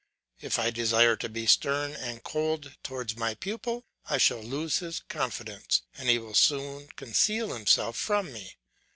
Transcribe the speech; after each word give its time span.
If 0.39 0.57
I 0.57 0.71
desire 0.71 1.15
to 1.17 1.29
be 1.29 1.45
stern 1.45 1.93
and 1.93 2.23
cold 2.23 2.75
towards 2.81 3.15
my 3.17 3.35
pupil, 3.35 3.85
I 4.09 4.17
shall 4.17 4.41
lose 4.41 4.79
his 4.79 4.99
confidence, 5.01 5.83
and 5.95 6.09
he 6.09 6.17
will 6.17 6.33
soon 6.33 6.87
conceal 6.95 7.53
himself 7.53 7.97
from 7.97 8.33
me. 8.33 8.57